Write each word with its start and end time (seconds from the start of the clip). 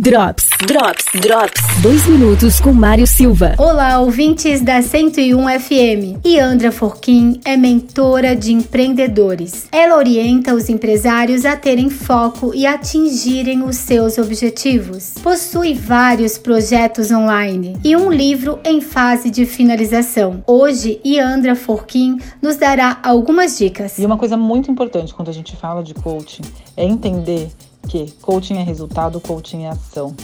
Drops, 0.00 0.46
Drops, 0.64 1.06
Drops. 1.20 1.82
Dois 1.82 2.06
minutos 2.06 2.60
com 2.60 2.72
Mário 2.72 3.04
Silva. 3.04 3.56
Olá, 3.58 3.98
ouvintes 3.98 4.60
da 4.60 4.80
101 4.80 5.58
FM. 5.58 6.24
Iandra 6.24 6.70
Forquim 6.70 7.40
é 7.44 7.56
mentora 7.56 8.36
de 8.36 8.52
empreendedores. 8.52 9.66
Ela 9.72 9.96
orienta 9.96 10.54
os 10.54 10.68
empresários 10.68 11.44
a 11.44 11.56
terem 11.56 11.90
foco 11.90 12.52
e 12.54 12.64
atingirem 12.64 13.64
os 13.64 13.74
seus 13.74 14.18
objetivos. 14.18 15.14
Possui 15.20 15.74
vários 15.74 16.38
projetos 16.38 17.10
online 17.10 17.76
e 17.82 17.96
um 17.96 18.08
livro 18.08 18.60
em 18.64 18.80
fase 18.80 19.30
de 19.30 19.44
finalização. 19.46 20.44
Hoje, 20.46 21.00
Iandra 21.04 21.56
Forquim 21.56 22.20
nos 22.40 22.54
dará 22.54 23.00
algumas 23.02 23.58
dicas. 23.58 23.98
E 23.98 24.06
uma 24.06 24.16
coisa 24.16 24.36
muito 24.36 24.70
importante 24.70 25.12
quando 25.12 25.28
a 25.28 25.34
gente 25.34 25.56
fala 25.56 25.82
de 25.82 25.92
coaching 25.92 26.42
é 26.76 26.84
entender 26.84 27.50
que 27.88 28.12
coaching 28.20 28.58
é 28.58 28.62
resultado, 28.62 29.20
coaching 29.20 29.64
é 29.64 29.68
ação. 29.68 30.14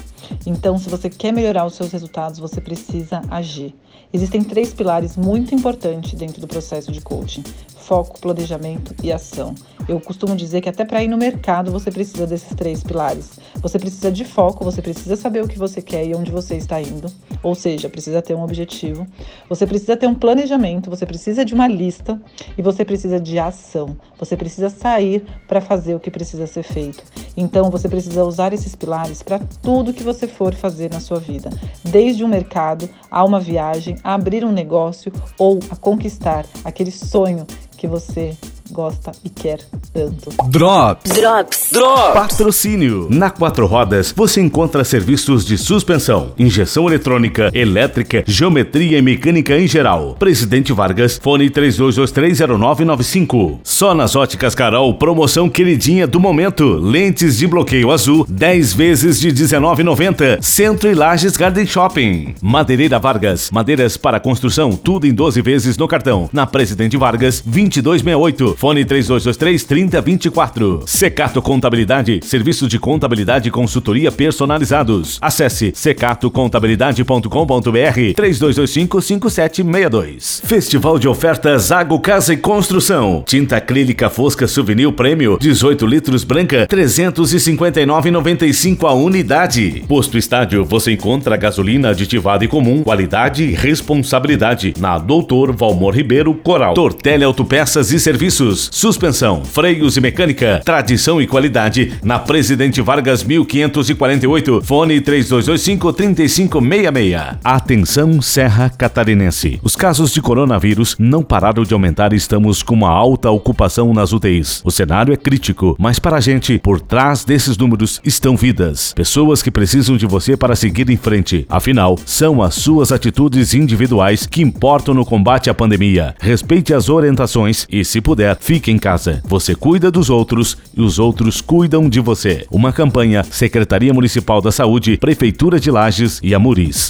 Então, 0.47 0.79
se 0.79 0.89
você 0.89 1.09
quer 1.09 1.33
melhorar 1.33 1.65
os 1.65 1.75
seus 1.75 1.91
resultados, 1.91 2.39
você 2.39 2.61
precisa 2.61 3.23
agir. 3.31 3.75
Existem 4.13 4.45
três 4.45 4.73
pilares 4.73 5.17
muito 5.17 5.55
importantes 5.55 6.15
dentro 6.15 6.41
do 6.41 6.47
processo 6.47 6.93
de 6.93 7.01
coaching: 7.01 7.43
foco, 7.77 8.21
planejamento 8.21 8.95
e 9.03 9.11
ação. 9.11 9.55
Eu 9.87 10.01
costumo 10.01 10.35
dizer 10.35 10.63
que 10.63 10.69
até 10.69 10.85
para 10.85 11.05
ir 11.05 11.09
no 11.09 11.19
mercado 11.19 11.71
você 11.71 11.91
precisa 11.91 12.27
desses 12.27 12.55
três 12.55 12.83
pilares. 12.83 13.39
Você 13.57 13.79
precisa 13.79 14.11
de 14.11 14.25
foco, 14.25 14.65
você 14.65 14.81
precisa 14.81 15.15
saber 15.15 15.45
o 15.45 15.49
que 15.49 15.59
você 15.59 15.83
quer 15.83 16.07
e 16.07 16.15
onde 16.15 16.31
você 16.31 16.57
está 16.57 16.81
indo, 16.81 17.11
ou 17.43 17.55
seja, 17.55 17.89
precisa 17.89 18.23
ter 18.23 18.35
um 18.35 18.43
objetivo. 18.43 19.07
Você 19.49 19.67
precisa 19.67 19.97
ter 19.97 20.07
um 20.07 20.15
planejamento, 20.15 20.89
você 20.89 21.05
precisa 21.05 21.45
de 21.45 21.53
uma 21.53 21.69
lista 21.69 22.21
e 22.57 22.63
você 22.63 22.85
precisa 22.85 23.21
de 23.21 23.39
ação. 23.39 23.97
Você 24.19 24.37
precisa 24.37 24.71
sair 24.71 25.23
para 25.47 25.61
fazer 25.61 25.95
o 25.95 26.01
que 26.01 26.11
precisa 26.11 26.47
ser 26.47 26.63
feito. 26.63 27.05
Então 27.37 27.71
você 27.71 27.89
precisa 27.89 28.25
usar 28.25 28.55
esses 28.55 28.75
pilares 28.75 29.23
para 29.23 29.39
tudo 29.63 29.93
que 29.93 30.03
você 30.03 30.27
for 30.27 30.55
fazer 30.55 30.91
na 30.91 31.01
sua 31.01 31.19
vida, 31.19 31.51
desde 31.85 32.25
um 32.25 32.29
mercado 32.29 32.89
a 33.11 33.23
uma 33.23 33.41
viagem, 33.41 33.97
a 34.03 34.15
abrir 34.15 34.45
um 34.45 34.53
negócio 34.53 35.13
ou 35.39 35.59
a 35.71 35.77
conquistar 35.77 36.47
aquele 36.65 36.91
sonho 36.91 37.47
que 37.77 37.87
você 37.87 38.35
gosta 38.75 39.13
e 39.25 39.31
quer 39.31 39.61
tanto. 39.93 40.31
Drops. 40.49 41.13
Drops. 41.13 41.71
Drops. 41.73 42.13
Patrocínio. 42.13 43.07
Na 43.09 43.31
Quatro 43.31 43.67
Rodas 43.67 44.13
você 44.15 44.41
encontra 44.41 44.83
serviços 44.83 45.47
de 45.47 45.57
suspensão, 45.57 46.33
injeção 46.37 46.89
eletrônica, 46.89 47.53
elétrica, 47.55 48.25
geometria 48.27 48.99
e 48.99 49.03
mecânica 49.03 49.57
em 49.57 49.69
geral. 49.69 50.17
Presidente 50.19 50.73
Vargas, 50.73 51.21
fone 51.23 51.49
32230995. 51.51 53.61
Só 53.63 53.95
nas 53.95 54.17
óticas 54.17 54.57
Carol, 54.57 54.93
promoção 54.95 55.49
queridinha 55.49 56.09
do 56.09 56.19
momento. 56.19 56.75
Lentes 56.75 57.39
de 57.39 57.47
bloqueio 57.47 57.93
azul, 57.93 58.27
10 58.29 58.73
vezes 58.73 59.21
de 59.21 59.31
19,90. 59.31 60.43
Centro 60.43 60.91
e 60.91 60.95
Lages 60.95 61.37
Garden 61.37 61.65
Shopping. 61.65 62.35
Madeireira 62.43 62.99
Vargas, 62.99 63.53
madeiras 63.53 63.97
para 63.97 64.19
construção, 64.19 64.73
tudo 64.73 65.07
em 65.07 65.15
12 65.15 65.41
vezes 65.43 65.77
no 65.77 65.87
cartão. 65.87 66.29
Na 66.33 66.45
Presidente 66.45 66.97
Vargas, 66.97 67.41
2268. 67.41 68.64
Fone 68.65 68.83
3223 68.83 69.65
3024. 69.65 70.85
Secato 70.87 71.43
Contabilidade, 71.43 72.21
serviço 72.23 72.67
de 72.67 72.79
contabilidade 72.79 73.51
e 73.51 73.53
consultoria 73.53 74.11
personalizados. 74.11 75.19
Acesse 75.21 75.71
secatocontabilidade.com.br 75.75 78.15
3225 78.17 79.03
5762. 79.03 80.41
Festival 80.47 80.99
de 80.99 81.07
ofertas 81.07 81.71
Água 81.71 82.01
Casa 82.01 82.33
e 82.33 82.39
Construção. 82.39 83.23
Tinta 83.27 83.59
acrílica 83.59 84.09
fosca 84.09 84.47
Souvenir 84.47 84.91
Prêmio, 84.93 85.37
18 85.39 85.87
litros 85.87 86.25
branca, 86.25 86.67
359,95 86.67 88.89
a 88.89 88.95
unidade. 88.95 89.85
Posto 89.87 90.17
Estádio, 90.17 90.65
você 90.65 90.93
encontra 90.93 91.37
gasolina 91.37 91.91
aditivada 91.91 92.47
e 92.47 92.49
comum, 92.49 92.83
qualidade 92.83 93.45
e 93.45 93.53
responsabilidade. 93.53 94.73
Na 94.79 94.97
Doutor 94.97 95.55
Valmor 95.55 95.95
Ribeiro 95.95 96.33
Coral. 96.33 96.73
Tortelli 96.73 97.25
Autopeças 97.25 97.93
e 97.93 98.01
Serviços 98.01 98.54
suspensão, 98.73 99.45
freios 99.45 99.97
e 99.97 100.01
mecânica, 100.01 100.61
tradição 100.65 101.21
e 101.21 101.27
qualidade 101.27 101.95
na 102.03 102.19
Presidente 102.19 102.81
Vargas 102.81 103.23
1548, 103.23 104.63
fone 104.65 105.01
3225 105.01 105.93
3566. 105.93 107.39
Atenção 107.43 108.21
Serra 108.23 108.71
Catarinense. 108.71 109.61
Os 109.63 109.77
casos 109.77 110.13
de 110.13 110.21
coronavírus 110.21 110.97
não 110.99 111.23
pararam 111.23 111.65
de 111.65 111.75
aumentar 111.75 112.13
e 112.13 112.17
estamos 112.17 112.63
com 112.63 112.75
uma 112.75 112.91
alta 112.91 113.31
ocupação 113.31 113.93
nas 113.93 114.13
UTIs. 114.13 114.63
O 114.65 114.71
cenário 114.71 115.13
é 115.13 115.17
crítico, 115.17 115.77
mas 115.79 115.99
para 115.99 116.17
a 116.17 116.21
gente, 116.21 116.59
por 116.59 116.81
trás 116.81 117.25
desses 117.25 117.57
números 117.57 118.01
estão 118.05 118.37
vidas, 118.37 118.93
pessoas 118.95 119.43
que 119.43 119.51
precisam 119.51 119.97
de 119.97 120.07
você 120.07 120.37
para 120.37 120.57
seguir 120.57 120.91
em 120.91 120.97
frente. 120.97 121.47
Afinal, 121.49 121.99
são 122.05 122.43
as 122.43 122.55
suas 122.55 122.93
atitudes 122.93 123.55
individuais 123.55 124.27
que 124.27 124.43
importam 124.43 124.95
no 124.95 125.05
combate 125.05 125.51
à 125.51 125.55
pandemia. 125.55 126.15
Respeite 126.21 126.73
as 126.75 126.89
orientações 126.89 127.67
e, 127.71 127.85
se 127.85 128.01
puder, 128.01 128.37
Fique 128.45 128.71
em 128.71 128.77
casa. 128.77 129.23
Você 129.25 129.55
cuida 129.55 129.91
dos 129.91 130.11
outros 130.11 130.59
e 130.77 130.83
os 130.83 130.99
outros 130.99 131.41
cuidam 131.41 131.89
de 131.89 131.99
você. 131.99 132.45
Uma 132.51 132.75
campanha 132.75 133.25
Secretaria 133.25 133.95
Municipal 133.95 134.43
da 134.43 134.53
Saúde, 134.53 134.99
Prefeitura 134.99 135.59
de 135.59 135.71
Lages 135.71 136.21
e 136.23 136.35
Amuris. 136.35 136.83